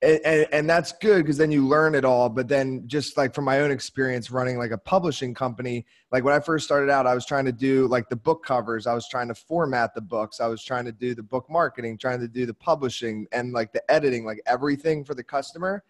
and, 0.00 0.20
and, 0.24 0.46
and 0.52 0.70
that's 0.70 0.92
good 0.92 1.18
because 1.18 1.36
then 1.36 1.50
you 1.50 1.68
learn 1.68 1.94
it 1.94 2.06
all. 2.06 2.30
But 2.30 2.48
then 2.48 2.84
just 2.86 3.18
like 3.18 3.34
from 3.34 3.44
my 3.44 3.60
own 3.60 3.70
experience 3.70 4.30
running 4.30 4.56
like 4.56 4.70
a 4.70 4.78
publishing 4.78 5.34
company, 5.34 5.84
like 6.10 6.24
when 6.24 6.32
I 6.32 6.40
first 6.40 6.64
started 6.64 6.90
out, 6.90 7.06
I 7.06 7.14
was 7.14 7.26
trying 7.26 7.44
to 7.44 7.52
do 7.52 7.86
like 7.88 8.08
the 8.08 8.16
book 8.16 8.42
covers, 8.42 8.86
I 8.86 8.94
was 8.94 9.06
trying 9.10 9.28
to 9.28 9.34
format 9.34 9.94
the 9.94 10.00
books, 10.00 10.40
I 10.40 10.46
was 10.46 10.64
trying 10.64 10.86
to 10.86 10.92
do 10.92 11.14
the 11.14 11.22
book 11.22 11.44
marketing, 11.50 11.98
trying 11.98 12.20
to 12.20 12.28
do 12.28 12.46
the 12.46 12.54
publishing 12.54 13.26
and 13.32 13.52
like 13.52 13.74
the 13.74 13.82
editing, 13.90 14.24
like 14.24 14.40
everything 14.46 15.04
for 15.04 15.14
the 15.14 15.24
customer 15.24 15.84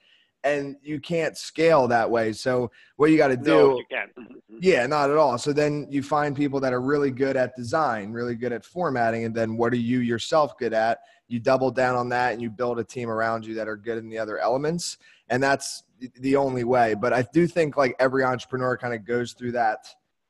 and 0.46 0.76
you 0.82 1.00
can't 1.00 1.36
scale 1.36 1.88
that 1.88 2.08
way. 2.08 2.32
So 2.32 2.70
what 2.96 3.10
you 3.10 3.16
got 3.16 3.28
to 3.28 3.36
do, 3.36 3.50
no, 3.50 3.78
you 3.78 3.84
can't. 3.90 4.10
yeah, 4.60 4.86
not 4.86 5.10
at 5.10 5.16
all. 5.16 5.36
So 5.38 5.52
then 5.52 5.86
you 5.90 6.02
find 6.02 6.36
people 6.36 6.60
that 6.60 6.72
are 6.72 6.80
really 6.80 7.10
good 7.10 7.36
at 7.36 7.56
design, 7.56 8.12
really 8.12 8.36
good 8.36 8.52
at 8.52 8.64
formatting, 8.64 9.24
and 9.24 9.34
then 9.34 9.56
what 9.56 9.72
are 9.72 9.76
you 9.76 9.98
yourself 9.98 10.56
good 10.56 10.72
at? 10.72 11.00
You 11.28 11.40
double 11.40 11.70
down 11.70 11.96
on 11.96 12.08
that, 12.10 12.32
and 12.32 12.40
you 12.40 12.48
build 12.48 12.78
a 12.78 12.84
team 12.84 13.10
around 13.10 13.44
you 13.44 13.54
that 13.54 13.66
are 13.68 13.76
good 13.76 13.98
in 13.98 14.08
the 14.08 14.18
other 14.18 14.38
elements, 14.38 14.98
and 15.28 15.42
that's 15.42 15.82
the 16.20 16.36
only 16.36 16.64
way. 16.64 16.94
But 16.94 17.12
I 17.12 17.26
do 17.32 17.46
think 17.46 17.76
like 17.76 17.96
every 17.98 18.22
entrepreneur 18.22 18.76
kind 18.76 18.94
of 18.94 19.04
goes 19.04 19.32
through 19.32 19.52
that, 19.52 19.86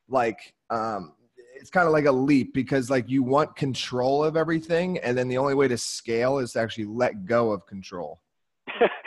like. 0.08 0.54
Um, 0.70 1.12
it's 1.58 1.70
kind 1.70 1.86
of 1.86 1.92
like 1.94 2.04
a 2.04 2.12
leap 2.12 2.52
because 2.52 2.90
like 2.90 3.08
you 3.08 3.22
want 3.22 3.56
control 3.56 4.22
of 4.22 4.36
everything 4.36 4.98
and 4.98 5.16
then 5.16 5.26
the 5.26 5.38
only 5.38 5.54
way 5.54 5.66
to 5.66 5.78
scale 5.78 6.36
is 6.38 6.52
to 6.52 6.60
actually 6.60 6.84
let 6.84 7.24
go 7.24 7.50
of 7.50 7.64
control 7.66 8.20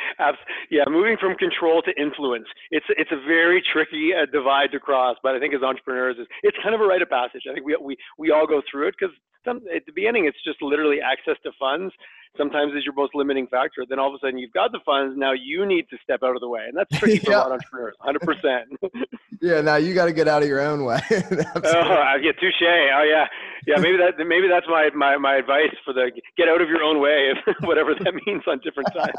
yeah, 0.69 0.83
moving 0.87 1.17
from 1.19 1.35
control 1.35 1.81
to 1.83 1.91
influence. 2.01 2.47
It's 2.71 2.85
it's 2.89 3.11
a 3.11 3.19
very 3.27 3.61
tricky 3.61 4.11
uh, 4.13 4.25
divide 4.31 4.71
to 4.73 4.79
cross, 4.79 5.17
but 5.23 5.35
I 5.35 5.39
think 5.39 5.53
as 5.53 5.63
entrepreneurs, 5.63 6.15
it's, 6.19 6.29
it's 6.43 6.57
kind 6.63 6.75
of 6.75 6.81
a 6.81 6.85
rite 6.85 7.01
of 7.01 7.09
passage. 7.09 7.43
I 7.49 7.53
think 7.53 7.65
we 7.65 7.77
we 7.81 7.97
we 8.17 8.31
all 8.31 8.47
go 8.47 8.61
through 8.69 8.87
it 8.87 8.95
because 8.99 9.15
at 9.47 9.85
the 9.85 9.91
beginning 9.93 10.25
it's 10.25 10.37
just 10.43 10.61
literally 10.61 10.99
access 11.01 11.35
to 11.43 11.51
funds. 11.59 11.93
Sometimes 12.37 12.73
is 12.75 12.85
your 12.85 12.93
most 12.93 13.15
limiting 13.15 13.47
factor. 13.47 13.83
Then 13.89 13.97
all 13.97 14.09
of 14.09 14.13
a 14.13 14.19
sudden 14.19 14.37
you've 14.37 14.53
got 14.53 14.71
the 14.71 14.79
funds. 14.85 15.15
Now 15.17 15.33
you 15.33 15.65
need 15.65 15.89
to 15.89 15.97
step 16.03 16.19
out 16.23 16.35
of 16.35 16.41
the 16.41 16.47
way, 16.47 16.65
and 16.67 16.77
that's 16.77 16.95
tricky 16.99 17.17
for 17.25 17.31
yeah. 17.31 17.37
a 17.37 17.39
lot 17.39 17.47
of 17.47 17.53
entrepreneurs. 17.53 17.95
Hundred 17.99 18.21
percent. 18.21 18.69
Yeah, 19.41 19.61
now 19.61 19.77
you 19.77 19.93
got 19.93 20.05
to 20.05 20.11
get 20.13 20.27
out 20.27 20.43
of 20.43 20.49
your 20.49 20.59
own 20.59 20.83
way. 20.83 20.99
oh, 21.11 22.15
yeah, 22.21 22.33
touche. 22.33 22.61
Oh, 22.61 23.03
yeah, 23.07 23.25
yeah. 23.65 23.77
Maybe 23.77 23.95
that 23.95 24.17
maybe 24.27 24.49
that's 24.49 24.67
my, 24.67 24.89
my 24.93 25.15
my 25.15 25.37
advice 25.37 25.73
for 25.85 25.93
the 25.93 26.11
get 26.35 26.49
out 26.49 26.61
of 26.61 26.67
your 26.67 26.83
own 26.83 26.99
way, 26.99 27.31
whatever 27.61 27.95
that 27.95 28.13
means 28.25 28.43
on 28.47 28.59
different 28.59 28.89
sides. 28.93 29.15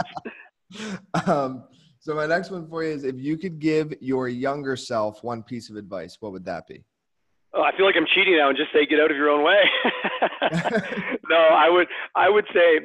Um, 1.26 1.64
so 1.98 2.14
my 2.14 2.26
next 2.26 2.50
one 2.50 2.66
for 2.66 2.82
you 2.82 2.90
is 2.90 3.04
if 3.04 3.16
you 3.16 3.36
could 3.36 3.58
give 3.58 3.92
your 4.00 4.28
younger 4.28 4.74
self 4.74 5.22
one 5.22 5.42
piece 5.42 5.68
of 5.68 5.76
advice, 5.76 6.16
what 6.20 6.32
would 6.32 6.44
that 6.46 6.66
be? 6.66 6.82
Oh, 7.52 7.62
I 7.62 7.76
feel 7.76 7.84
like 7.84 7.96
I'm 7.96 8.06
cheating 8.14 8.36
now 8.36 8.48
and 8.48 8.56
just 8.56 8.72
say 8.72 8.86
get 8.86 9.00
out 9.00 9.10
of 9.10 9.16
your 9.16 9.28
own 9.28 9.44
way. 9.44 9.60
no, 11.28 11.36
I 11.36 11.68
would 11.68 11.88
I 12.14 12.30
would 12.30 12.46
say 12.54 12.80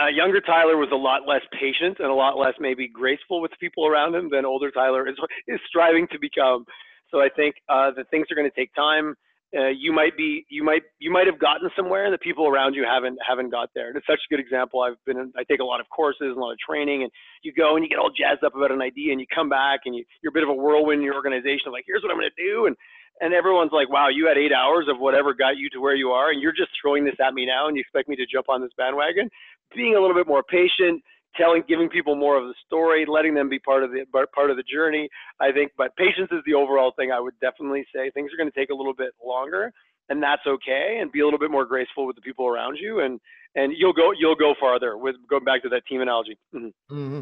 uh, 0.00 0.06
younger 0.06 0.40
Tyler 0.40 0.76
was 0.76 0.88
a 0.92 0.96
lot 0.96 1.26
less 1.26 1.42
patient 1.58 1.98
and 1.98 2.08
a 2.08 2.14
lot 2.14 2.38
less 2.38 2.54
maybe 2.60 2.88
graceful 2.88 3.40
with 3.40 3.50
people 3.60 3.86
around 3.86 4.14
him 4.14 4.30
than 4.30 4.46
older 4.46 4.70
Tyler 4.70 5.08
is 5.08 5.16
is 5.46 5.60
striving 5.68 6.06
to 6.12 6.18
become. 6.18 6.64
So 7.10 7.20
I 7.20 7.28
think 7.34 7.56
uh, 7.68 7.90
things 8.10 8.26
are 8.30 8.34
going 8.34 8.48
to 8.48 8.56
take 8.56 8.74
time 8.74 9.14
uh, 9.56 9.68
you 9.68 9.92
might 9.92 10.16
be 10.16 10.44
you 10.50 10.62
might 10.62 10.82
you 10.98 11.10
might 11.10 11.26
have 11.26 11.38
gotten 11.38 11.70
somewhere 11.74 12.04
and 12.04 12.12
the 12.12 12.18
people 12.18 12.46
around 12.46 12.74
you 12.74 12.84
haven't 12.84 13.18
haven't 13.26 13.50
got 13.50 13.70
there. 13.74 13.88
And 13.88 13.96
it's 13.96 14.06
such 14.06 14.20
a 14.20 14.28
good 14.28 14.40
example. 14.40 14.82
I've 14.82 15.02
been 15.06 15.16
in, 15.16 15.32
I 15.36 15.44
take 15.44 15.60
a 15.60 15.64
lot 15.64 15.80
of 15.80 15.88
courses 15.88 16.28
and 16.28 16.36
a 16.36 16.40
lot 16.40 16.52
of 16.52 16.58
training, 16.58 17.02
and 17.02 17.10
you 17.42 17.52
go 17.52 17.74
and 17.74 17.84
you 17.84 17.88
get 17.88 17.98
all 17.98 18.10
jazzed 18.10 18.44
up 18.44 18.54
about 18.54 18.72
an 18.72 18.82
idea, 18.82 19.12
and 19.12 19.20
you 19.20 19.26
come 19.34 19.48
back 19.48 19.80
and 19.86 19.94
you, 19.94 20.04
you're 20.22 20.30
a 20.30 20.36
bit 20.36 20.42
of 20.42 20.50
a 20.50 20.54
whirlwind 20.54 21.00
in 21.00 21.04
your 21.04 21.14
organization. 21.14 21.72
Like 21.72 21.84
here's 21.86 22.02
what 22.02 22.12
I'm 22.12 22.18
going 22.18 22.28
to 22.28 22.42
do, 22.42 22.66
and 22.66 22.76
and 23.20 23.34
everyone's 23.34 23.72
like, 23.72 23.88
wow, 23.88 24.08
you 24.08 24.28
had 24.28 24.38
eight 24.38 24.52
hours 24.52 24.86
of 24.88 25.00
whatever 25.00 25.34
got 25.34 25.56
you 25.56 25.68
to 25.70 25.80
where 25.80 25.96
you 25.96 26.10
are, 26.10 26.30
and 26.30 26.40
you're 26.40 26.52
just 26.52 26.70
throwing 26.80 27.04
this 27.04 27.16
at 27.18 27.34
me 27.34 27.46
now, 27.46 27.68
and 27.68 27.76
you 27.76 27.80
expect 27.80 28.08
me 28.08 28.16
to 28.16 28.26
jump 28.26 28.48
on 28.48 28.60
this 28.60 28.70
bandwagon. 28.76 29.30
Being 29.74 29.96
a 29.96 30.00
little 30.00 30.14
bit 30.14 30.26
more 30.26 30.42
patient, 30.42 31.02
telling, 31.36 31.62
giving 31.68 31.88
people 31.88 32.14
more 32.14 32.36
of 32.36 32.44
the 32.44 32.54
story, 32.66 33.06
letting 33.06 33.34
them 33.34 33.48
be 33.48 33.58
part 33.58 33.84
of 33.84 33.90
the 33.90 34.04
part 34.34 34.50
of 34.50 34.56
the 34.56 34.62
journey. 34.62 35.08
I 35.40 35.52
think, 35.52 35.72
but 35.76 35.94
patience 35.96 36.28
is 36.32 36.40
the 36.46 36.54
overall 36.54 36.92
thing. 36.96 37.12
I 37.12 37.20
would 37.20 37.34
definitely 37.40 37.84
say 37.94 38.10
things 38.10 38.30
are 38.32 38.36
going 38.36 38.50
to 38.50 38.58
take 38.58 38.70
a 38.70 38.74
little 38.74 38.94
bit 38.94 39.12
longer, 39.24 39.72
and 40.08 40.22
that's 40.22 40.42
okay. 40.46 40.98
And 41.00 41.12
be 41.12 41.20
a 41.20 41.24
little 41.24 41.38
bit 41.38 41.50
more 41.50 41.64
graceful 41.64 42.06
with 42.06 42.16
the 42.16 42.22
people 42.22 42.46
around 42.46 42.78
you, 42.80 43.00
and 43.00 43.20
and 43.54 43.72
you'll 43.76 43.92
go 43.92 44.12
you'll 44.18 44.36
go 44.36 44.54
farther. 44.60 44.96
With 44.96 45.16
going 45.28 45.44
back 45.44 45.62
to 45.62 45.68
that 45.70 45.86
team 45.86 46.00
analogy. 46.00 46.38
Mm-hmm. 46.54 46.94
Mm-hmm. 46.96 47.20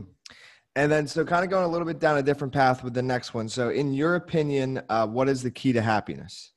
And 0.77 0.93
then, 0.93 1.07
so 1.07 1.25
kind 1.25 1.43
of 1.43 1.49
going 1.49 1.65
a 1.65 1.69
little 1.69 1.87
bit 1.87 2.01
down 2.01 2.19
a 2.19 2.23
different 2.23 2.53
path 2.53 2.85
with 2.85 2.93
the 2.93 3.03
next 3.03 3.33
one. 3.33 3.49
So, 3.49 3.71
in 3.71 3.95
your 3.95 4.15
opinion, 4.15 4.83
uh, 4.91 5.07
what 5.07 5.27
is 5.27 5.43
the 5.43 5.51
key 5.51 5.73
to 5.73 5.81
happiness? 5.81 6.53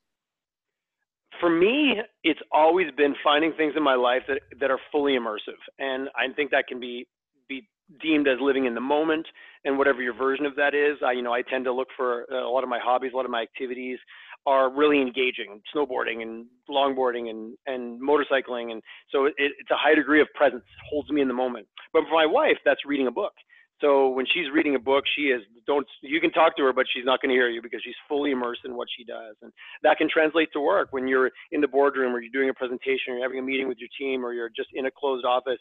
for 1.39 1.50
me, 1.50 1.95
it's 2.24 2.39
always 2.51 2.88
been 2.97 3.15
finding 3.24 3.53
things 3.53 3.74
in 3.75 3.83
my 3.83 3.95
life 3.95 4.24
that, 4.27 4.41
that 4.59 4.71
are 4.71 4.79
fully 4.91 5.13
immersive. 5.13 5.59
And 5.77 6.09
I 6.15 6.31
think 6.33 6.51
that 6.51 6.67
can 6.67 6.79
be 6.79 7.07
be 7.50 7.68
deemed 8.01 8.27
as 8.27 8.38
living 8.39 8.65
in 8.65 8.75
the 8.75 8.82
moment 8.82 9.25
and 9.65 9.77
whatever 9.77 10.01
your 10.01 10.13
version 10.13 10.46
of 10.46 10.56
that 10.56 10.74
is. 10.74 10.98
I, 11.06 11.13
you 11.13 11.22
know, 11.22 11.34
I 11.34 11.41
tend 11.41 11.65
to 11.65 11.74
look 11.74 11.89
for 11.98 12.25
uh, 12.32 12.48
a 12.48 12.51
lot 12.51 12.63
of 12.63 12.70
my 12.70 12.79
hobbies, 12.82 13.12
a 13.13 13.18
lot 13.18 13.25
of 13.25 13.32
my 13.32 13.41
activities 13.41 13.98
are 14.46 14.74
really 14.74 15.01
engaging, 15.01 15.62
snowboarding 15.75 16.22
and 16.22 16.46
longboarding 16.70 17.29
and, 17.29 17.58
and 17.68 18.01
motorcycling. 18.01 18.72
And 18.72 18.82
so 19.12 19.25
it, 19.25 19.34
it's 19.38 19.72
a 19.72 19.75
high 19.75 19.96
degree 19.96 20.22
of 20.22 20.27
presence, 20.34 20.63
holds 20.89 21.10
me 21.10 21.22
in 21.22 21.27
the 21.27 21.34
moment. 21.34 21.68
But 21.91 22.03
for 22.08 22.13
my 22.13 22.25
wife, 22.25 22.58
that's 22.63 22.86
reading 22.86 23.08
a 23.08 23.12
book. 23.12 23.34
So 23.82 24.10
when 24.10 24.25
she's 24.25 24.51
reading 24.53 24.75
a 24.75 24.79
book, 24.79 25.06
she 25.15 25.24
is 25.24 25.41
don't 25.65 25.88
you 26.01 26.20
can 26.20 26.32
talk 26.32 26.58
to 26.58 26.63
her, 26.63 26.74
but 26.74 26.86
she's 26.94 27.06
not 27.06 27.22
going 27.22 27.29
to 27.29 27.36
hear 27.36 27.50
you 27.50 27.62
because 27.62 27.79
she's 27.84 27.96
fully 28.10 28.32
immersed 28.32 28.62
in 28.65 28.75
what 28.75 28.88
she 28.98 29.06
does, 29.06 29.36
and 29.41 29.53
that 29.84 29.98
can 29.98 30.10
translate 30.12 30.50
to 30.51 30.60
work 30.60 30.89
when 30.91 31.08
you're 31.08 31.32
in 31.51 31.62
the 31.62 31.68
boardroom 31.68 32.13
or 32.13 32.20
you're 32.20 32.32
doing 32.32 32.50
a 32.50 32.53
presentation, 32.53 33.13
or 33.13 33.15
you're 33.15 33.24
having 33.24 33.39
a 33.39 33.41
meeting 33.41 33.70
with 33.70 33.77
your 33.77 33.88
team, 33.98 34.25
or 34.25 34.34
you're 34.34 34.50
just 34.50 34.70
in 34.74 34.88
a 34.88 34.91
closed 34.91 35.25
office 35.25 35.60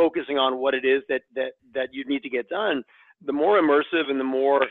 focusing 0.00 0.38
on 0.38 0.58
what 0.58 0.72
it 0.72 0.84
is 0.84 1.02
that 1.10 1.22
that 1.34 1.52
that 1.74 1.88
you 1.92 2.04
need 2.06 2.22
to 2.22 2.30
get 2.30 2.48
done, 2.48 2.82
the 3.26 3.32
more 3.32 3.60
immersive 3.60 4.08
and 4.08 4.18
the 4.18 4.24
more 4.24 4.66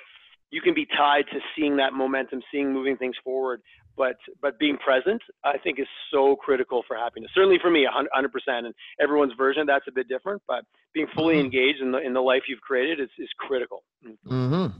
you 0.51 0.61
can 0.61 0.73
be 0.73 0.87
tied 0.97 1.25
to 1.31 1.39
seeing 1.55 1.77
that 1.77 1.93
momentum, 1.93 2.41
seeing 2.51 2.73
moving 2.73 2.97
things 2.97 3.15
forward. 3.23 3.61
But 3.95 4.15
but 4.41 4.57
being 4.57 4.77
present, 4.77 5.21
I 5.43 5.57
think, 5.57 5.77
is 5.79 5.87
so 6.11 6.35
critical 6.35 6.83
for 6.87 6.95
happiness. 6.95 7.29
Certainly 7.35 7.59
for 7.61 7.69
me, 7.69 7.83
100 7.83 8.31
percent. 8.31 8.65
And 8.65 8.73
everyone's 8.99 9.33
version 9.37 9.67
that's 9.67 9.85
a 9.87 9.91
bit 9.91 10.07
different. 10.07 10.41
But 10.47 10.63
being 10.93 11.07
fully 11.15 11.35
mm-hmm. 11.35 11.45
engaged 11.45 11.81
in 11.81 11.91
the 11.91 11.99
in 11.99 12.13
the 12.13 12.21
life 12.21 12.43
you've 12.47 12.61
created 12.61 12.99
is 12.99 13.09
is 13.19 13.29
critical. 13.37 13.83
Mm-hmm. 14.25 14.77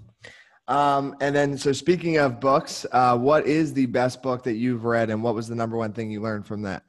Um, 0.74 1.16
and 1.20 1.36
then, 1.36 1.58
so 1.58 1.72
speaking 1.74 2.18
of 2.18 2.40
books, 2.40 2.86
uh, 2.92 3.18
what 3.18 3.48
is 3.48 3.74
the 3.74 3.88
best 3.88 4.22
book 4.22 4.44
that 4.44 4.54
you've 4.54 4.86
read, 4.86 5.10
and 5.10 5.24
what 5.24 5.34
was 5.34 5.48
the 5.48 5.56
number 5.56 5.76
one 5.76 5.94
thing 5.94 6.12
you 6.12 6.22
learned 6.22 6.46
from 6.46 6.62
that? 6.62 6.84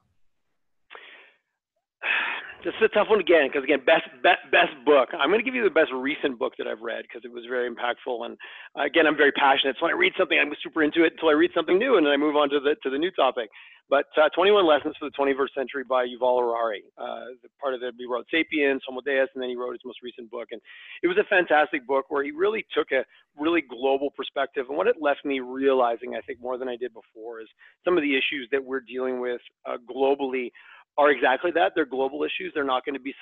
This 2.64 2.74
is 2.76 2.82
a 2.82 2.94
tough 2.94 3.08
one 3.08 3.20
again 3.20 3.48
because 3.48 3.64
again, 3.64 3.80
best, 3.84 4.04
best 4.22 4.44
best 4.52 4.72
book. 4.84 5.08
I'm 5.16 5.30
going 5.30 5.40
to 5.40 5.44
give 5.44 5.54
you 5.54 5.64
the 5.64 5.72
best 5.72 5.92
recent 5.92 6.38
book 6.38 6.52
that 6.58 6.66
I've 6.66 6.80
read 6.80 7.02
because 7.08 7.24
it 7.24 7.32
was 7.32 7.44
very 7.48 7.68
impactful. 7.70 8.26
And 8.26 8.36
uh, 8.78 8.84
again, 8.84 9.06
I'm 9.06 9.16
very 9.16 9.32
passionate. 9.32 9.76
So 9.78 9.86
when 9.86 9.94
I 9.94 9.98
read 9.98 10.12
something, 10.18 10.38
I'm 10.38 10.52
super 10.62 10.82
into 10.82 11.04
it 11.04 11.14
until 11.14 11.28
I 11.28 11.38
read 11.38 11.50
something 11.54 11.78
new, 11.78 11.96
and 11.96 12.04
then 12.04 12.12
I 12.12 12.16
move 12.16 12.36
on 12.36 12.50
to 12.50 12.60
the 12.60 12.76
to 12.82 12.90
the 12.90 12.98
new 12.98 13.10
topic. 13.10 13.48
But 13.88 14.06
uh, 14.16 14.28
21 14.36 14.64
Lessons 14.66 14.94
for 15.00 15.10
the 15.10 15.16
21st 15.18 15.52
Century 15.52 15.82
by 15.82 16.06
Yuval 16.06 16.38
Harari. 16.38 16.84
Uh, 16.96 17.34
part 17.60 17.74
of 17.74 17.82
it, 17.82 17.92
he 17.98 18.06
wrote 18.06 18.24
*Sapiens*, 18.30 18.80
*Homo 18.86 19.00
Deus*, 19.00 19.28
and 19.34 19.42
then 19.42 19.50
he 19.50 19.56
wrote 19.56 19.72
his 19.72 19.80
most 19.84 19.98
recent 20.00 20.30
book. 20.30 20.46
And 20.52 20.60
it 21.02 21.08
was 21.08 21.18
a 21.18 21.24
fantastic 21.24 21.84
book 21.88 22.04
where 22.08 22.22
he 22.22 22.30
really 22.30 22.64
took 22.72 22.92
a 22.92 23.04
really 23.36 23.62
global 23.62 24.10
perspective. 24.16 24.66
And 24.68 24.78
what 24.78 24.86
it 24.86 24.96
left 25.00 25.24
me 25.24 25.40
realizing, 25.40 26.14
I 26.14 26.20
think 26.20 26.40
more 26.40 26.56
than 26.56 26.68
I 26.68 26.76
did 26.76 26.92
before, 26.94 27.40
is 27.40 27.48
some 27.84 27.96
of 27.96 28.02
the 28.02 28.14
issues 28.14 28.48
that 28.52 28.64
we're 28.64 28.80
dealing 28.80 29.20
with 29.20 29.40
uh, 29.66 29.76
globally 29.92 30.52
are 31.00 31.10
exactly 31.10 31.50
that. 31.52 31.72
They're 31.74 31.86
global 31.86 32.22
issues. 32.24 32.52
They're 32.54 32.62
not 32.64 32.84
going 32.84 32.94
to 32.94 33.00
be 33.00 33.14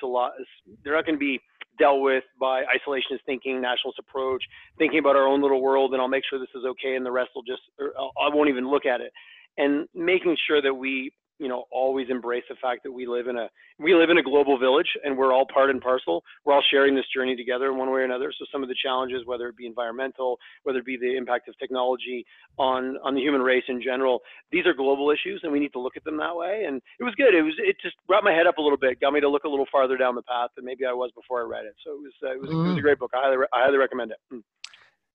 they're 0.82 0.94
not 0.94 1.06
going 1.06 1.14
to 1.14 1.18
be 1.18 1.40
dealt 1.78 2.02
with 2.02 2.24
by 2.40 2.62
isolationist 2.62 3.22
thinking, 3.24 3.60
nationalist 3.60 4.00
approach, 4.00 4.42
thinking 4.78 4.98
about 4.98 5.14
our 5.14 5.26
own 5.26 5.40
little 5.40 5.62
world, 5.62 5.92
and 5.92 6.02
I'll 6.02 6.08
make 6.08 6.24
sure 6.28 6.40
this 6.40 6.48
is 6.56 6.64
okay, 6.64 6.96
and 6.96 7.06
the 7.06 7.12
rest 7.12 7.30
will 7.36 7.44
just, 7.44 7.62
uh, 7.80 8.02
I 8.20 8.34
won't 8.34 8.48
even 8.48 8.68
look 8.68 8.84
at 8.84 9.00
it. 9.00 9.12
And 9.56 9.86
making 9.94 10.36
sure 10.46 10.60
that 10.60 10.74
we 10.74 11.12
you 11.38 11.48
know 11.48 11.64
always 11.70 12.08
embrace 12.10 12.44
the 12.48 12.56
fact 12.60 12.82
that 12.84 12.92
we 12.92 13.06
live 13.06 13.28
in 13.28 13.36
a 13.36 13.48
we 13.78 13.94
live 13.94 14.10
in 14.10 14.18
a 14.18 14.22
global 14.22 14.58
village 14.58 14.88
and 15.04 15.16
we're 15.16 15.32
all 15.32 15.46
part 15.52 15.70
and 15.70 15.80
parcel. 15.80 16.22
We're 16.44 16.54
all 16.54 16.64
sharing 16.70 16.94
this 16.94 17.04
journey 17.14 17.36
together 17.36 17.70
in 17.70 17.78
one 17.78 17.90
way 17.90 18.00
or 18.00 18.04
another. 18.04 18.32
So 18.36 18.44
some 18.52 18.62
of 18.62 18.68
the 18.68 18.74
challenges 18.82 19.22
whether 19.24 19.48
it 19.48 19.56
be 19.56 19.66
environmental 19.66 20.38
whether 20.64 20.78
it 20.78 20.86
be 20.86 20.96
the 20.96 21.16
impact 21.16 21.48
of 21.48 21.58
technology 21.58 22.24
on 22.58 22.96
on 23.04 23.14
the 23.14 23.20
human 23.20 23.40
race 23.40 23.64
in 23.68 23.80
general 23.82 24.20
these 24.50 24.66
are 24.66 24.74
global 24.74 25.10
issues 25.10 25.40
and 25.42 25.52
we 25.52 25.60
need 25.60 25.72
to 25.72 25.80
look 25.80 25.96
at 25.96 26.04
them 26.04 26.16
that 26.18 26.34
way. 26.34 26.64
And 26.66 26.82
it 26.98 27.04
was 27.04 27.14
good. 27.14 27.34
It 27.34 27.42
was 27.42 27.54
it 27.58 27.76
just 27.80 27.96
brought 28.06 28.24
my 28.24 28.32
head 28.32 28.46
up 28.46 28.58
a 28.58 28.62
little 28.62 28.78
bit 28.78 29.00
got 29.00 29.12
me 29.12 29.20
to 29.20 29.28
look 29.28 29.44
a 29.44 29.48
little 29.48 29.66
farther 29.70 29.96
down 29.96 30.14
the 30.14 30.22
path 30.22 30.50
than 30.56 30.64
maybe 30.64 30.84
i 30.84 30.92
was 30.92 31.10
before 31.14 31.40
i 31.40 31.44
read 31.44 31.64
it. 31.64 31.74
So 31.84 31.92
it 31.92 32.00
was 32.00 32.12
uh, 32.22 32.32
it, 32.32 32.40
was, 32.40 32.50
mm. 32.50 32.66
it 32.66 32.68
was 32.68 32.76
a 32.76 32.80
mm. 32.80 32.82
great 32.82 32.98
book. 32.98 33.12
I 33.14 33.20
highly 33.22 33.36
i 33.52 33.64
highly 33.64 33.78
recommend 33.78 34.12
it. 34.12 34.18
Mm. 34.32 34.42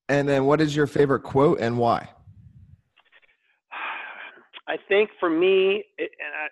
and 0.09 0.27
then 0.29 0.45
what 0.45 0.61
is 0.61 0.75
your 0.75 0.87
favorite 0.87 1.21
quote 1.21 1.59
and 1.59 1.77
why 1.77 2.09
I 4.67 4.77
think 4.87 5.09
for 5.19 5.29
me, 5.29 5.83
it, 5.97 6.11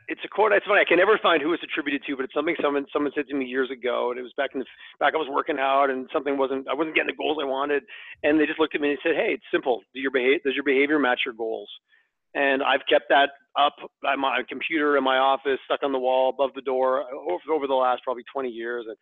it's 0.09 0.19
a 0.25 0.27
quote. 0.27 0.51
It's 0.51 0.65
funny. 0.65 0.81
I 0.81 0.87
can 0.87 0.97
never 0.97 1.17
find 1.23 1.41
who 1.41 1.53
it's 1.53 1.63
attributed 1.63 2.03
to, 2.07 2.15
but 2.17 2.25
it's 2.25 2.33
something 2.33 2.55
someone 2.61 2.85
someone 2.91 3.11
said 3.15 3.27
to 3.29 3.35
me 3.35 3.45
years 3.45 3.71
ago, 3.71 4.11
and 4.11 4.19
it 4.19 4.23
was 4.23 4.33
back 4.35 4.51
in 4.53 4.59
the 4.59 4.65
back. 4.99 5.13
I 5.15 5.17
was 5.17 5.31
working 5.31 5.59
out, 5.59 5.89
and 5.89 6.09
something 6.11 6.37
wasn't. 6.37 6.67
I 6.67 6.73
wasn't 6.73 6.95
getting 6.95 7.13
the 7.15 7.15
goals 7.15 7.37
I 7.41 7.47
wanted, 7.47 7.83
and 8.23 8.39
they 8.39 8.45
just 8.45 8.59
looked 8.59 8.75
at 8.75 8.81
me 8.81 8.89
and 8.89 8.99
said, 9.01 9.15
"Hey, 9.15 9.39
it's 9.39 9.47
simple. 9.49 9.81
Do 9.93 10.01
your 10.01 10.11
behave? 10.11 10.43
Does 10.43 10.55
your 10.55 10.65
behavior 10.65 10.99
match 10.99 11.21
your 11.25 11.35
goals?" 11.35 11.69
And 12.35 12.61
I've 12.63 12.83
kept 12.89 13.07
that 13.09 13.31
up 13.57 13.75
on 14.05 14.19
my 14.19 14.43
computer 14.47 14.97
in 14.97 15.03
my 15.03 15.17
office, 15.17 15.59
stuck 15.65 15.83
on 15.83 15.91
the 15.91 15.99
wall 15.99 16.29
above 16.29 16.51
the 16.53 16.61
door 16.61 17.03
over, 17.13 17.43
over 17.51 17.67
the 17.67 17.75
last 17.75 18.03
probably 18.03 18.23
20 18.31 18.49
years, 18.49 18.85
and 18.87 18.97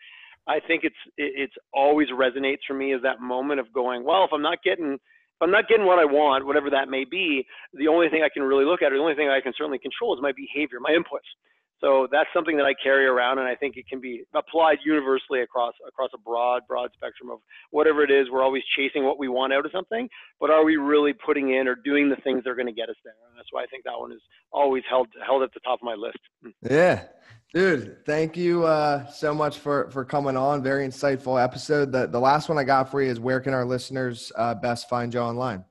I 0.47 0.59
think 0.59 0.83
it's 0.83 1.01
it, 1.17 1.33
it's 1.35 1.53
always 1.73 2.09
resonates 2.09 2.65
for 2.67 2.75
me 2.75 2.93
as 2.93 3.01
that 3.01 3.21
moment 3.21 3.59
of 3.59 3.73
going, 3.73 4.03
well, 4.03 4.23
if 4.23 4.31
I'm 4.33 4.41
not 4.41 4.61
getting 4.63 4.99
if 5.39 5.43
I'm 5.43 5.51
not 5.51 5.69
getting 5.69 5.86
what 5.86 6.00
I 6.00 6.05
want, 6.05 6.46
whatever 6.46 6.69
that 6.72 6.89
may 6.89 7.05
be, 7.05 7.48
the 7.74 7.88
only 7.88 8.10
thing 8.10 8.24
I 8.24 8.29
can 8.29 8.43
really 8.43 8.65
look 8.65 8.81
at, 8.81 8.91
or 8.91 8.98
the 8.98 9.01
only 9.01 9.15
thing 9.15 9.29
I 9.29 9.39
can 9.39 9.53
certainly 9.58 9.79
control 9.79 10.13
is 10.13 10.22
my 10.22 10.34
behavior, 10.36 10.79
my 10.81 10.91
inputs. 10.91 11.31
So 11.79 12.08
that's 12.12 12.27
something 12.34 12.58
that 12.58 12.65
I 12.65 12.74
carry 12.84 13.05
around, 13.05 13.39
and 13.39 13.48
I 13.48 13.55
think 13.55 13.77
it 13.77 13.88
can 13.88 14.01
be 14.01 14.24
applied 14.36 14.79
universally 14.84 15.41
across 15.41 15.74
across 15.88 16.10
a 16.13 16.17
broad, 16.17 16.63
broad 16.67 16.91
spectrum 16.93 17.29
of 17.31 17.39
whatever 17.72 18.03
it 18.03 18.12
is. 18.12 18.27
We're 18.29 18.43
always 18.43 18.63
chasing 18.75 19.05
what 19.05 19.17
we 19.17 19.29
want 19.29 19.53
out 19.53 19.65
of 19.65 19.72
something, 19.72 20.10
but 20.41 20.50
are 20.50 20.65
we 20.65 20.75
really 20.75 21.13
putting 21.13 21.55
in 21.55 21.69
or 21.69 21.75
doing 21.75 22.10
the 22.10 22.17
things 22.17 22.43
that 22.43 22.50
are 22.50 22.55
going 22.55 22.67
to 22.67 22.74
get 22.74 22.89
us 22.89 22.98
there? 23.05 23.13
And 23.29 23.38
that's 23.38 23.48
why 23.51 23.63
I 23.63 23.67
think 23.67 23.86
that 23.86 23.98
one 23.98 24.12
is 24.12 24.19
always 24.51 24.84
held 24.89 25.08
held 25.25 25.41
at 25.41 25.53
the 25.53 25.62
top 25.62 25.79
of 25.79 25.86
my 25.86 25.96
list. 25.96 26.19
Yeah, 26.69 27.05
dude. 27.53 28.06
Thank 28.06 28.38
you 28.38 28.65
uh, 28.65 29.06
so 29.08 29.34
much 29.34 29.58
for 29.60 29.89
for 29.91 30.06
coming 30.06 30.38
on. 30.38 30.63
Very 30.63 30.88
insightful 30.88 31.41
episode. 31.41 31.91
The 31.91 32.08
the 32.08 32.20
last 32.20 32.50
one 32.50 32.58
I 32.58 32.63
got 32.63 32.91
for 32.91 33.01
you 33.01 33.10
is 33.10 33.20
where 33.20 33.39
can 33.39 33.53
our 33.53 33.65
listeners 33.65 34.32
uh, 34.38 34.56
best 34.56 34.89
find 34.89 35.13
you 35.13 35.20
online? 35.20 35.65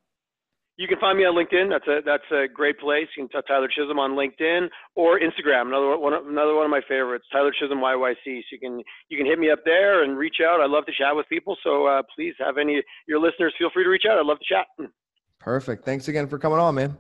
You 0.79 0.87
can 0.87 1.01
find 1.01 1.19
me 1.19 1.25
on 1.25 1.35
LinkedIn. 1.35 1.71
That's 1.71 1.89
a 1.89 1.99
that's 2.07 2.31
a 2.31 2.47
great 2.47 2.79
place. 2.79 3.09
You 3.17 3.27
can 3.27 3.43
Tyler 3.43 3.67
Chisholm 3.67 3.99
on 3.99 4.13
LinkedIn 4.13 4.69
or 4.95 5.19
Instagram. 5.19 5.67
Another 5.67 5.99
one 5.99 6.15
another 6.15 6.55
one 6.55 6.65
of 6.67 6.71
my 6.71 6.83
favorites, 6.89 7.25
Tyler 7.33 7.51
Chisholm 7.51 7.81
YYC. 7.81 8.15
So 8.25 8.53
you 8.53 8.61
can 8.61 8.79
you 9.09 9.19
can 9.19 9.27
hit 9.27 9.41
me 9.41 9.51
up 9.51 9.59
there 9.65 10.05
and 10.05 10.17
reach 10.17 10.37
out. 10.41 10.61
I 10.61 10.67
love 10.67 10.87
to 10.87 10.93
chat 10.93 11.17
with 11.17 11.29
people. 11.29 11.57
So 11.65 11.87
uh, 11.87 12.03
please 12.15 12.35
have 12.39 12.59
any 12.59 12.81
your 13.09 13.19
listeners 13.19 13.53
feel 13.59 13.71
free 13.75 13.83
to 13.83 13.91
reach 13.91 14.05
out. 14.09 14.19
I'd 14.19 14.27
love 14.27 14.39
to 14.39 14.55
chat. 14.55 14.67
Perfect. 15.41 15.85
Thanks 15.85 16.07
again 16.07 16.29
for 16.29 16.39
coming 16.39 16.61
on, 16.61 16.77
man. 16.77 16.97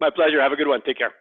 My 0.00 0.10
pleasure. 0.14 0.40
Have 0.40 0.52
a 0.52 0.56
good 0.56 0.68
one. 0.68 0.80
Take 0.86 0.98
care. 0.98 1.12